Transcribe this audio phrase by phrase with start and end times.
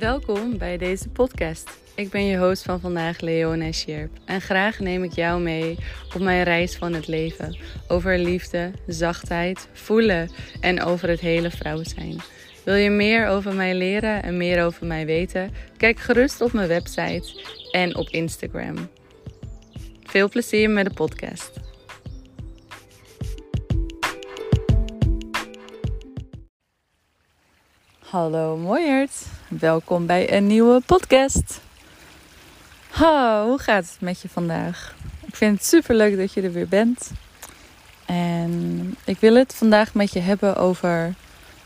[0.00, 1.70] Welkom bij deze podcast.
[1.94, 4.10] Ik ben je host van vandaag, Leona Sjerp.
[4.24, 5.78] En graag neem ik jou mee
[6.14, 7.56] op mijn reis van het leven.
[7.88, 10.30] Over liefde, zachtheid, voelen
[10.60, 12.16] en over het hele vrouw zijn.
[12.64, 15.50] Wil je meer over mij leren en meer over mij weten?
[15.76, 18.76] Kijk gerust op mijn website en op Instagram.
[20.02, 21.50] Veel plezier met de podcast.
[27.98, 29.26] Hallo mooiert,
[29.58, 31.60] welkom bij een nieuwe podcast.
[32.90, 34.94] Ha, hoe gaat het met je vandaag?
[35.26, 37.10] Ik vind het super leuk dat je er weer bent.
[38.06, 41.14] En ik wil het vandaag met je hebben over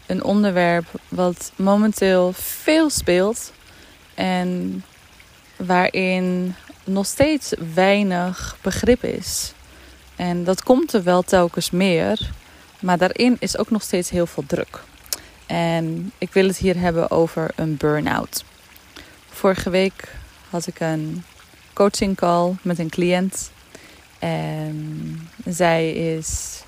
[0.07, 3.53] een onderwerp wat momenteel veel speelt
[4.15, 4.83] en
[5.57, 6.55] waarin
[6.85, 9.53] nog steeds weinig begrip is.
[10.17, 12.31] En dat komt er wel telkens meer,
[12.81, 14.83] maar daarin is ook nog steeds heel veel druk.
[15.47, 18.45] En ik wil het hier hebben over een burn-out.
[19.29, 20.15] Vorige week
[20.51, 21.25] had ik een
[21.73, 23.51] coaching call met een cliënt.
[24.19, 26.63] En zij is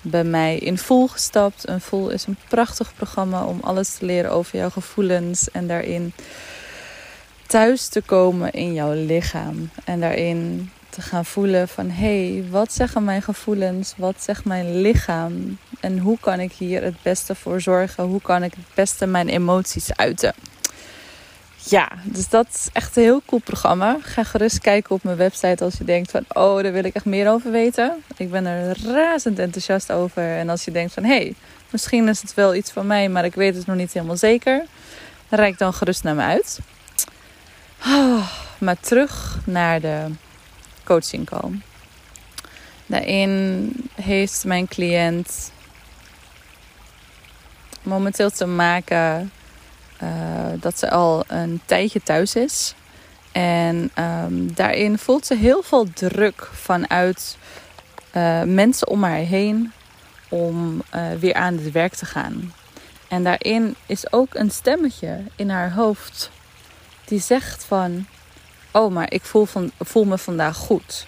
[0.00, 1.68] bij mij in Voel gestapt.
[1.68, 5.50] Een Voel is een prachtig programma om alles te leren over jouw gevoelens.
[5.50, 6.12] En daarin
[7.46, 9.70] thuis te komen in jouw lichaam.
[9.84, 13.94] En daarin te gaan voelen van hé, hey, wat zeggen mijn gevoelens?
[13.96, 15.58] Wat zegt mijn lichaam?
[15.80, 18.04] En hoe kan ik hier het beste voor zorgen?
[18.04, 20.34] Hoe kan ik het beste mijn emoties uiten?
[21.64, 23.96] Ja, dus dat is echt een heel cool programma.
[24.00, 26.24] Ga gerust kijken op mijn website als je denkt van...
[26.28, 28.02] oh, daar wil ik echt meer over weten.
[28.16, 30.36] Ik ben er razend enthousiast over.
[30.36, 31.04] En als je denkt van...
[31.04, 31.34] hé, hey,
[31.70, 33.08] misschien is het wel iets van mij...
[33.08, 34.64] maar ik weet het nog niet helemaal zeker...
[35.28, 36.58] rijk dan gerust naar me uit.
[37.86, 40.06] Oh, maar terug naar de
[40.84, 41.50] coaching call.
[42.86, 45.52] Daarin heeft mijn cliënt
[47.82, 49.32] momenteel te maken
[50.02, 50.08] uh,
[50.60, 52.74] dat ze al een tijdje thuis is.
[53.32, 57.36] En um, daarin voelt ze heel veel druk vanuit
[58.16, 59.72] uh, mensen om haar heen
[60.28, 62.52] om uh, weer aan het werk te gaan.
[63.08, 66.30] En daarin is ook een stemmetje in haar hoofd
[67.04, 68.06] die zegt van
[68.72, 71.06] oh, maar ik voel, van, voel me vandaag goed.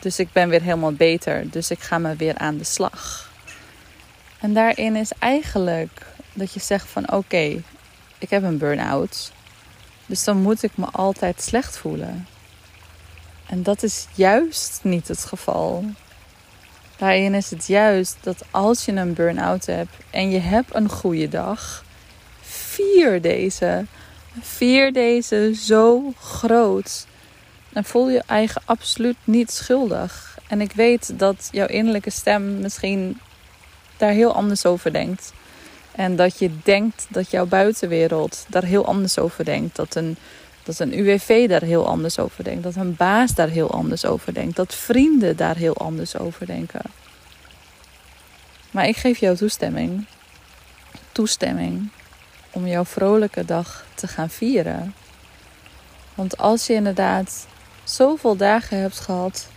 [0.00, 1.50] Dus ik ben weer helemaal beter.
[1.50, 3.30] Dus ik ga me weer aan de slag.
[4.40, 7.62] En daarin is eigenlijk dat je zegt van oké,
[8.18, 9.32] ik heb een burn-out.
[10.06, 12.26] Dus dan moet ik me altijd slecht voelen.
[13.46, 15.84] En dat is juist niet het geval.
[16.96, 21.28] Daarin is het juist dat als je een burn-out hebt en je hebt een goede
[21.28, 21.84] dag,
[22.40, 23.84] vier deze.
[24.40, 27.06] Vier deze zo groot.
[27.72, 30.38] En voel je eigen absoluut niet schuldig.
[30.48, 33.20] En ik weet dat jouw innerlijke stem misschien
[33.96, 35.32] daar heel anders over denkt.
[35.92, 39.76] En dat je denkt dat jouw buitenwereld daar heel anders over denkt.
[39.76, 40.16] Dat een,
[40.62, 42.62] dat een UWV daar heel anders over denkt.
[42.62, 44.56] Dat een baas daar heel anders over denkt.
[44.56, 46.82] Dat vrienden daar heel anders over denken.
[48.70, 50.06] Maar ik geef jou toestemming.
[51.12, 51.90] Toestemming
[52.52, 54.94] om jouw vrolijke dag te gaan vieren.
[56.14, 57.46] Want als je inderdaad
[57.84, 59.48] zoveel dagen hebt gehad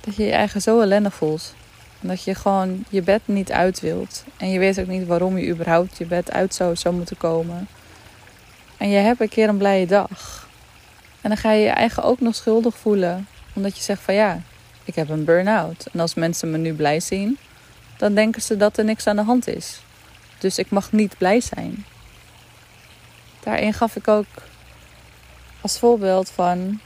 [0.00, 1.54] dat je je eigen zo ellendig voelt.
[2.00, 4.24] En dat je gewoon je bed niet uit wilt.
[4.36, 7.68] En je weet ook niet waarom je überhaupt je bed uit zou, zou moeten komen.
[8.76, 10.48] En je hebt een keer een blije dag.
[11.20, 13.26] En dan ga je je eigen ook nog schuldig voelen.
[13.54, 14.40] Omdat je zegt van ja,
[14.84, 15.86] ik heb een burn-out.
[15.92, 17.38] En als mensen me nu blij zien,
[17.96, 19.80] dan denken ze dat er niks aan de hand is.
[20.38, 21.84] Dus ik mag niet blij zijn.
[23.40, 24.26] Daarin gaf ik ook
[25.60, 26.80] als voorbeeld van.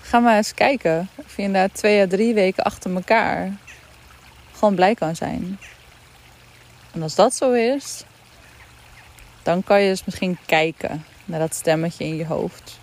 [0.00, 3.52] Ga maar eens kijken of je inderdaad twee à drie weken achter elkaar
[4.52, 5.58] gewoon blij kan zijn.
[6.92, 8.04] En als dat zo is,
[9.42, 12.78] dan kan je dus misschien kijken naar dat stemmetje in je hoofd.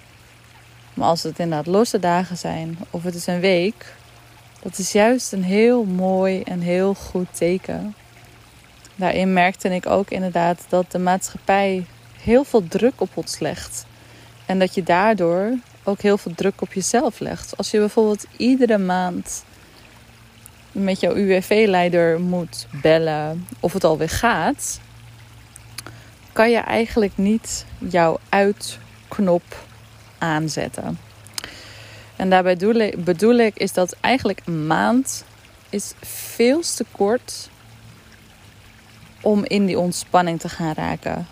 [0.93, 3.93] Maar als het inderdaad losse dagen zijn of het is een week,
[4.61, 7.95] dat is juist een heel mooi en heel goed teken
[8.95, 11.85] daarin merkte ik ook inderdaad dat de maatschappij
[12.21, 13.85] heel veel druk op ons legt.
[14.45, 17.57] En dat je daardoor ook heel veel druk op jezelf legt.
[17.57, 19.43] Als je bijvoorbeeld iedere maand
[20.71, 24.79] met jouw UWV-leider moet bellen of het alweer gaat,
[26.31, 29.65] kan je eigenlijk niet jouw uitknop
[30.17, 30.99] aanzetten.
[32.15, 35.23] En daarbij bedoel ik, bedoel ik is dat eigenlijk een maand
[35.69, 37.49] is veel te kort
[39.23, 41.27] om in die ontspanning te gaan raken.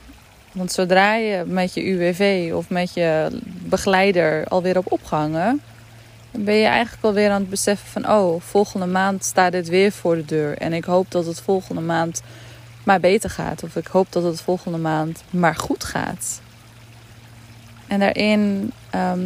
[0.52, 5.62] Want zodra je met je UWV of met je begeleider alweer op opgehangen,
[6.32, 10.16] ben je eigenlijk alweer aan het beseffen van: oh, volgende maand staat dit weer voor
[10.16, 10.58] de deur.
[10.58, 12.22] En ik hoop dat het volgende maand
[12.84, 13.64] maar beter gaat.
[13.64, 16.42] Of ik hoop dat het volgende maand maar goed gaat.
[17.88, 19.20] En daarin ehm,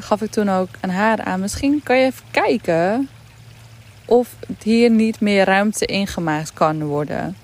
[0.00, 1.40] gaf ik toen ook aan haar aan.
[1.40, 3.08] Misschien kan je even kijken
[4.04, 7.36] of hier niet meer ruimte ingemaakt kan worden.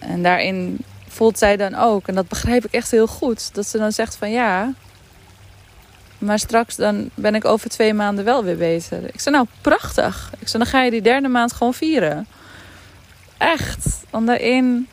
[0.00, 3.78] En daarin voelt zij dan ook, en dat begrijp ik echt heel goed, dat ze
[3.78, 4.72] dan zegt van ja,
[6.24, 9.00] maar straks dan ben ik over twee maanden wel weer bezig.
[9.00, 10.32] Ik zei nou prachtig.
[10.38, 12.26] Ik zei dan ga je die derde maand gewoon vieren.
[13.38, 14.04] Echt.
[14.10, 14.88] Want daarin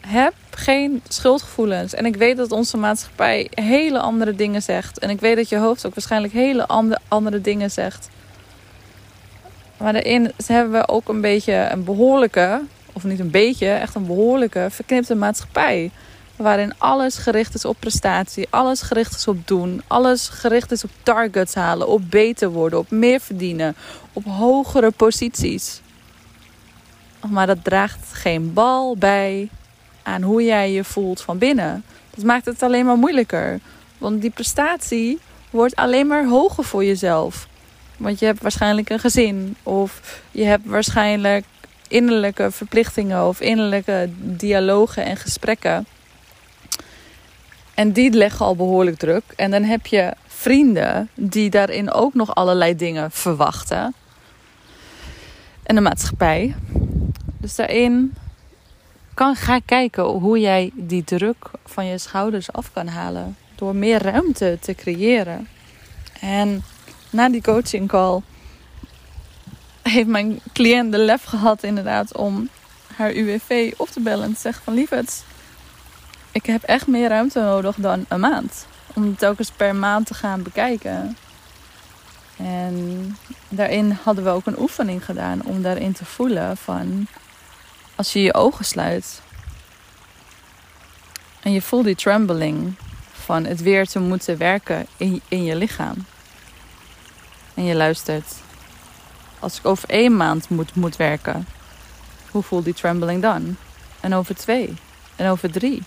[0.00, 1.94] heb geen schuldgevoelens.
[1.94, 4.98] En ik weet dat onze maatschappij hele andere dingen zegt.
[4.98, 6.66] En ik weet dat je hoofd ook waarschijnlijk hele
[7.08, 8.08] andere dingen zegt.
[9.76, 12.60] Maar daarin hebben we ook een beetje een behoorlijke,
[12.94, 15.90] of niet een beetje, echt een behoorlijke verknipte maatschappij.
[16.36, 20.90] Waarin alles gericht is op prestatie, alles gericht is op doen, alles gericht is op
[21.02, 23.76] targets halen, op beter worden, op meer verdienen,
[24.12, 25.80] op hogere posities.
[27.30, 29.48] Maar dat draagt geen bal bij
[30.02, 31.84] aan hoe jij je voelt van binnen.
[32.14, 33.60] Dat maakt het alleen maar moeilijker.
[33.98, 35.18] Want die prestatie
[35.50, 37.48] wordt alleen maar hoger voor jezelf.
[37.96, 39.56] Want je hebt waarschijnlijk een gezin.
[39.62, 41.44] Of je hebt waarschijnlijk
[41.88, 45.86] innerlijke verplichtingen of innerlijke dialogen en gesprekken.
[47.74, 49.22] En die leggen al behoorlijk druk.
[49.36, 53.94] En dan heb je vrienden die daarin ook nog allerlei dingen verwachten.
[55.62, 56.54] En de maatschappij.
[57.40, 58.14] Dus daarin
[59.14, 63.36] kan, ga kijken hoe jij die druk van je schouders af kan halen.
[63.54, 65.48] Door meer ruimte te creëren.
[66.20, 66.62] En
[67.10, 68.20] na die coaching call
[69.92, 72.48] heeft mijn cliënt de lef gehad inderdaad om
[72.96, 74.24] haar UWV op te bellen.
[74.24, 75.24] En te zeggen van lieverd,
[76.32, 78.66] ik heb echt meer ruimte nodig dan een maand.
[78.94, 81.16] Om het telkens per maand te gaan bekijken.
[82.36, 83.16] En
[83.48, 87.06] daarin hadden we ook een oefening gedaan om daarin te voelen van
[87.94, 89.22] als je je ogen sluit
[91.44, 92.74] en je voelt die trembling
[93.12, 96.06] van het weer te moeten werken in, in je lichaam.
[97.54, 98.43] En je luistert.
[99.44, 101.46] Als ik over één maand moet, moet werken,
[102.30, 103.56] hoe voelt die trembling dan?
[104.00, 104.74] En over twee.
[105.16, 105.82] En over drie.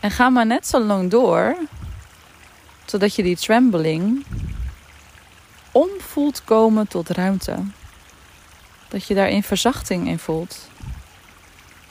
[0.00, 1.56] En ga maar net zo lang door,
[2.84, 4.26] totdat je die trembling
[5.72, 7.56] omvoelt komen tot ruimte.
[8.88, 10.68] Dat je daarin verzachting in voelt.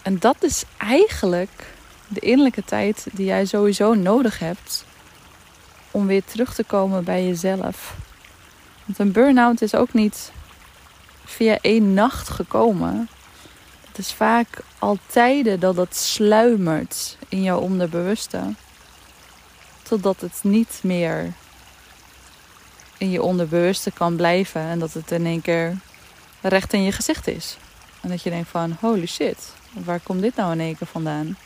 [0.02, 1.66] En dat is eigenlijk
[2.08, 4.86] de innerlijke tijd die jij sowieso nodig hebt
[5.92, 7.96] om weer terug te komen bij jezelf.
[8.86, 10.32] Want een burn-out is ook niet
[11.30, 13.10] via één nacht gekomen.
[13.88, 18.54] Het is vaak al tijden dat het sluimert in jouw onderbewuste.
[19.84, 21.34] Totdat het niet meer
[22.98, 25.78] in je onderbewuste kan blijven en dat het in één keer
[26.42, 27.58] recht in je gezicht is.
[28.02, 31.38] En dat je denkt van holy shit, waar komt dit nou in één keer vandaan?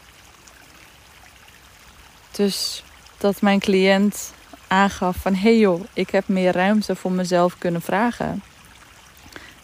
[2.32, 2.84] Dus
[3.18, 4.34] dat mijn cliënt
[4.68, 8.44] aangaf van hé hey joh, ik heb meer ruimte voor mezelf kunnen vragen.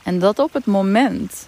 [0.09, 1.47] En dat op het moment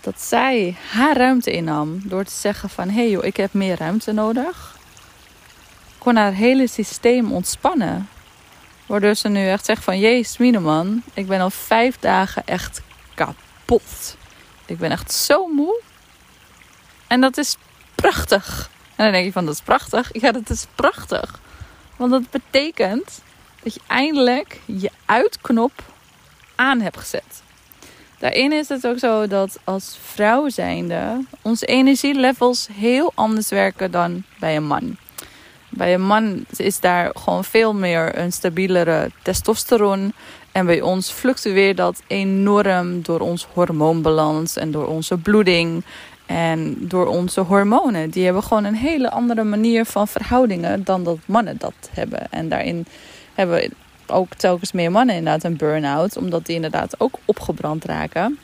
[0.00, 3.78] dat zij haar ruimte innam door te zeggen van hé hey joh, ik heb meer
[3.78, 4.76] ruimte nodig,
[5.98, 8.08] kon haar hele systeem ontspannen.
[8.86, 12.82] Waardoor ze nu echt zegt van jezus Mineman, ik ben al vijf dagen echt
[13.14, 14.16] kapot.
[14.66, 15.80] Ik ben echt zo moe.
[17.06, 17.56] En dat is
[17.94, 18.70] prachtig.
[18.94, 20.08] En dan denk je van dat is prachtig.
[20.12, 21.40] Ja, dat is prachtig.
[21.96, 23.22] Want dat betekent
[23.62, 25.94] dat je eindelijk je uitknop
[26.56, 27.42] aan hebt gezet.
[28.18, 34.22] Daarin is het ook zo dat als vrouw zijnde onze energielevels heel anders werken dan
[34.38, 34.96] bij een man.
[35.68, 40.12] Bij een man is daar gewoon veel meer een stabielere testosteron.
[40.52, 45.84] En bij ons fluctueert dat enorm door ons hormoonbalans en door onze bloeding
[46.26, 48.10] en door onze hormonen.
[48.10, 52.30] Die hebben gewoon een hele andere manier van verhoudingen dan dat mannen dat hebben.
[52.30, 52.86] En daarin
[53.34, 53.72] hebben
[54.12, 58.38] ook telkens meer mannen inderdaad een burn-out, omdat die inderdaad ook opgebrand raken.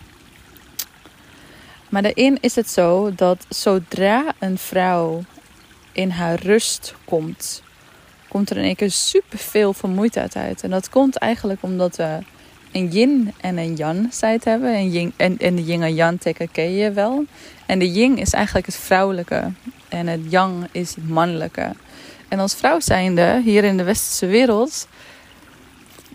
[1.89, 5.23] Maar daarin is het zo dat zodra een vrouw
[5.93, 7.63] in haar rust komt,
[8.29, 10.63] komt er in één keer superveel vermoeidheid uit.
[10.63, 12.19] En dat komt eigenlijk omdat we
[12.73, 14.75] een yin en een yang site hebben.
[14.75, 17.25] En, yin, en, en de yin en yang teken ken je wel.
[17.67, 19.53] En de yin is eigenlijk het vrouwelijke.
[19.89, 21.73] En het yang is het mannelijke.
[22.29, 24.89] En als vrouw zijnde, hier in de westerse wereld,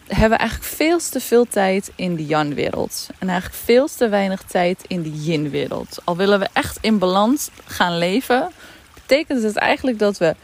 [0.07, 3.07] hebben we eigenlijk veel te veel tijd in de yang-wereld.
[3.19, 5.97] En eigenlijk veel te weinig tijd in de yin-wereld.
[6.03, 8.51] Al willen we echt in balans gaan leven,
[8.93, 10.35] betekent het eigenlijk dat we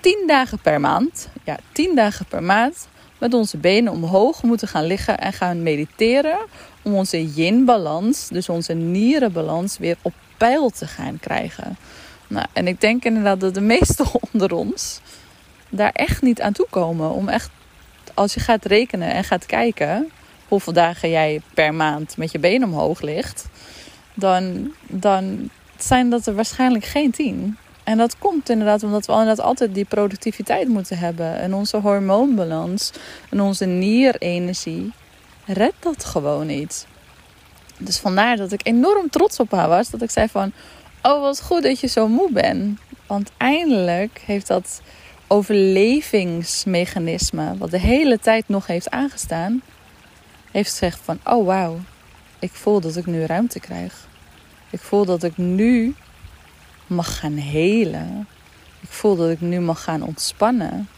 [0.00, 4.84] 10 dagen per maand, ja, 10 dagen per maand, met onze benen omhoog moeten gaan
[4.84, 6.38] liggen en gaan mediteren.
[6.82, 11.76] Om onze yin-balans, dus onze nierenbalans, weer op peil te gaan krijgen.
[12.28, 15.00] Nou, en ik denk inderdaad dat de meesten onder ons
[15.68, 17.10] daar echt niet aan toe komen.
[17.10, 17.50] Om echt,
[18.16, 20.10] als je gaat rekenen en gaat kijken
[20.48, 23.48] hoeveel dagen jij per maand met je been omhoog ligt,
[24.14, 27.56] dan, dan zijn dat er waarschijnlijk geen tien.
[27.84, 31.38] En dat komt inderdaad omdat we inderdaad altijd die productiviteit moeten hebben.
[31.38, 32.92] En onze hormoonbalans
[33.30, 34.92] en onze nierenergie
[35.44, 36.86] redt dat gewoon niet.
[37.78, 39.90] Dus vandaar dat ik enorm trots op haar was.
[39.90, 40.52] Dat ik zei van,
[41.02, 42.78] oh wat goed dat je zo moe bent.
[43.06, 44.80] Want eindelijk heeft dat
[45.26, 49.62] overlevingsmechanisme, wat de hele tijd nog heeft aangestaan,
[50.50, 51.78] heeft gezegd van, oh wauw,
[52.38, 54.06] ik voel dat ik nu ruimte krijg.
[54.70, 55.94] Ik voel dat ik nu
[56.86, 58.28] mag gaan helen.
[58.80, 60.88] Ik voel dat ik nu mag gaan ontspannen.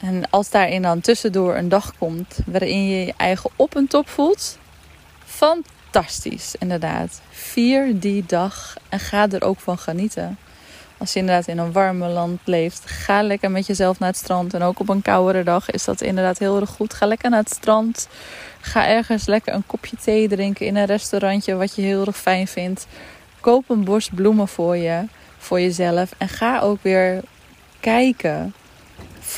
[0.00, 4.08] En als daarin dan tussendoor een dag komt waarin je je eigen op en top
[4.08, 4.58] voelt,
[5.24, 7.20] fantastisch, inderdaad.
[7.30, 10.38] Vier die dag en ga er ook van genieten.
[11.02, 14.54] Als je inderdaad in een warme land leeft, ga lekker met jezelf naar het strand.
[14.54, 16.94] En ook op een koudere dag is dat inderdaad heel erg goed.
[16.94, 18.08] Ga lekker naar het strand.
[18.60, 22.46] Ga ergens lekker een kopje thee drinken in een restaurantje wat je heel erg fijn
[22.46, 22.86] vindt.
[23.40, 25.04] Koop een bos bloemen voor je,
[25.38, 26.10] voor jezelf.
[26.18, 27.22] En ga ook weer
[27.80, 28.54] kijken.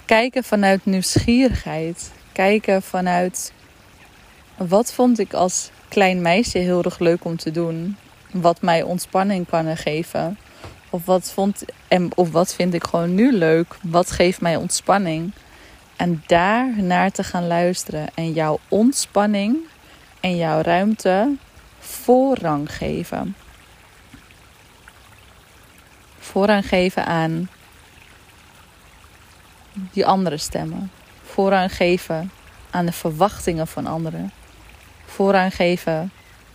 [0.05, 2.13] Kijken vanuit nieuwsgierigheid.
[2.33, 3.53] Kijken vanuit
[4.57, 7.97] wat vond ik als klein meisje heel erg leuk om te doen.
[8.31, 10.39] Wat mij ontspanning kan geven.
[10.95, 13.77] Of wat, vond, en, of wat vind ik gewoon nu leuk?
[13.83, 15.33] Wat geeft mij ontspanning?
[15.97, 18.09] En daar naar te gaan luisteren.
[18.15, 19.57] En jouw ontspanning
[20.21, 21.37] en jouw ruimte
[21.79, 23.37] voorrang geven.
[26.19, 27.49] Voorrang geven aan
[29.73, 30.91] die andere stemmen.
[31.23, 32.31] Voorrang geven
[32.71, 34.33] aan de verwachtingen van anderen.
[35.05, 36.13] Voorrang geven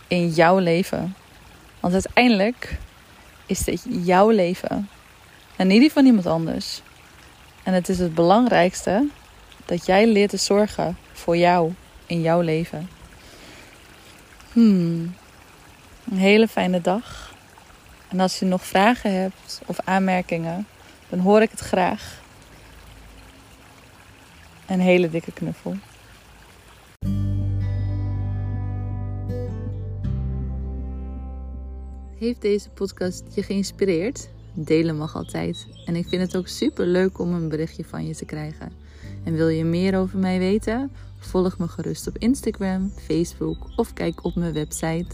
[0.08, 1.14] in jouw leven.
[1.80, 2.78] Want uiteindelijk
[3.50, 4.88] is dit jouw leven.
[5.56, 6.82] En niet die van iemand anders.
[7.62, 9.08] En het is het belangrijkste
[9.64, 11.72] dat jij leert te zorgen voor jou
[12.06, 12.88] in jouw leven.
[14.52, 15.14] Hmm.
[16.10, 17.34] Een hele fijne dag.
[18.08, 20.66] En als je nog vragen hebt of aanmerkingen,
[21.08, 22.20] dan hoor ik het graag.
[24.66, 25.76] Een hele dikke knuffel.
[32.20, 34.28] Heeft deze podcast je geïnspireerd?
[34.52, 35.66] Delen mag altijd.
[35.86, 38.72] En ik vind het ook super leuk om een berichtje van je te krijgen.
[39.24, 40.90] En wil je meer over mij weten?
[41.18, 45.06] Volg me gerust op Instagram, Facebook of kijk op mijn website